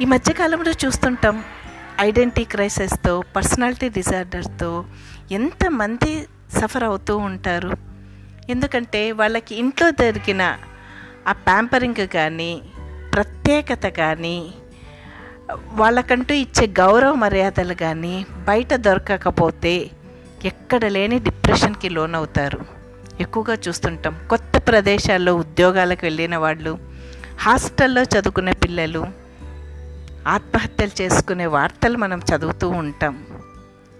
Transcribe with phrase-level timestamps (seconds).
[0.00, 1.44] ఈ మధ్యకాలంలో చూస్తుంటాం
[2.00, 4.84] ఐడెంటిటీ క్రైసిస్తో పర్సనాలిటీ డిజార్డర్తో
[5.32, 6.26] ఎంతమంది
[6.58, 7.87] సఫర్ అవుతూ ఉంటారు.
[8.48, 10.56] ఎందుకంటే వాళ్ళకి ఇంట్లో దొరికిన
[11.28, 12.62] ఆ ప్యాంపరింగ్ కానీ
[13.14, 14.54] ప్రత్యేకత కానీ
[15.72, 19.90] వాళ్ళకంటూ ఇచ్చే గౌరవ మర్యాదలు కానీ బయట దొరకకపోతే
[20.44, 22.60] ఎక్కడ లేని డిప్రెషన్కి లోనవుతారు.
[23.20, 24.20] ఎక్కువగా చూస్తుంటాం.
[24.30, 26.78] కొత్త ప్రదేశాల్లో ఉద్యోగాలకు వెళ్ళిన వాళ్ళు
[27.40, 29.06] హాస్టల్లో చదువుకునే పిల్లలు
[30.28, 33.26] ఆత్మహత్యలు చేసుకునే వార్తలు మనం చదువుతూ ఉంటాం.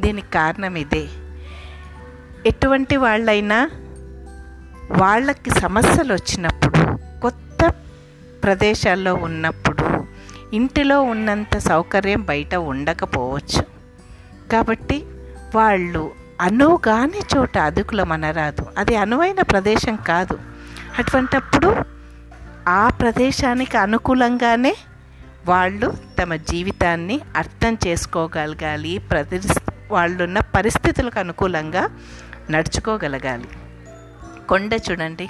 [0.00, 1.06] దీనికి కారణం ఇదే.
[2.46, 3.70] ఎటువంటి వాళ్ళైనా
[4.90, 7.74] వాళ్ళకి సమస్యలు వచ్చినప్పుడు కొత్త
[8.44, 10.06] ప్రదేశాల్లో ఉన్నప్పుడు
[10.54, 13.64] ఇంటిలో ఉన్నంత సౌకర్యం బయట ఉండకపోవచ్చు.
[14.52, 15.04] కాబట్టి
[15.54, 20.38] వాళ్ళు అనువుగాని చోట అదుకులం అనరాదు అది అనువైన ప్రదేశం కాదు.
[20.98, 21.76] అటువంటప్పుడు
[22.68, 24.76] ఆ ప్రదేశానికి అనుకూలంగానే
[25.46, 29.40] వాళ్ళు తమ జీవితాన్ని అర్థం చేసుకోగలగాలి ప్రతి
[29.90, 31.90] వాళ్ళున్న పరిస్థితులకు అనుకూలంగా
[32.50, 33.48] నడుచుకోగలగాలి.
[34.48, 35.28] కొండ చూడండి.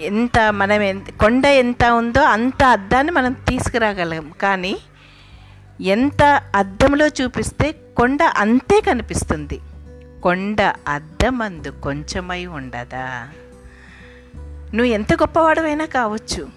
[0.00, 4.32] ఎంత మనం ఎంత కొండ ఎంత ఉందో అంత అద్దాన్ని మనం తీసుకురాగలం.
[4.42, 4.76] కానీ
[5.80, 9.60] ఎంత అద్దంలో చూపిస్తే కొండ అంతే కనిపిస్తుంది.
[10.22, 13.28] కొండ అద్దమందు కొంచెమై ఉండదా?
[14.74, 16.48] నువ్వు ఎంత గొప్పవాడవైనా కావచ్చు.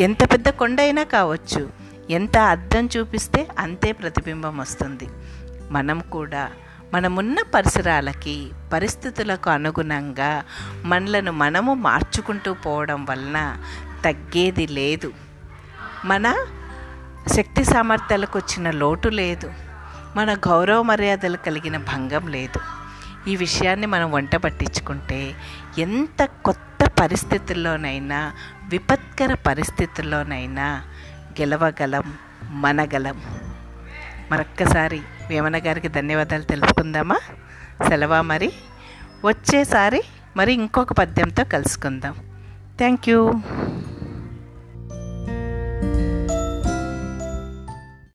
[0.00, 1.70] ఎంత పెద్ద కొండ అయినా కావచ్చు.
[2.10, 5.08] ఎంత అద్దం చూపిస్తే అంతే ప్రతిబింబం వస్తుంది.
[5.70, 6.50] మనం కూడా
[6.94, 10.44] మనమున్న పరిసరాలకి పరిస్థితులకు అనుగుణంగా
[10.84, 13.56] మనలను మనము మార్చుకుంటూ పోవడం వలన
[14.04, 15.12] తగ్గేది లేదు.
[16.04, 16.34] మన
[17.36, 19.52] శక్తి సామర్థ్యాలకు వచ్చిన లోటు లేదు.
[20.16, 22.60] మన గౌరవ మర్యాదలు కలిగిన భంగం లేదు.
[23.28, 25.34] ఈ విషయాన్ని మనం వంట పట్టించుకుంటే
[25.78, 28.32] ఎంత కొత్త పరిస్థితుల్లోనైనా
[28.68, 30.82] విపత్కర పరిస్థితుల్లోనైనా
[31.40, 33.39] గెలవగలం మనగలం.
[34.30, 37.16] మరొక్కసారి వేమన గారికి ధన్యవాదాలు తెలుపుకుందామా
[37.88, 38.52] సెలవా మరి?
[39.24, 40.02] వచ్చేసారి
[40.36, 42.14] మరి ఇంకొక పద్యంతో కలుసుకుందాం.
[42.78, 43.34] Thank you.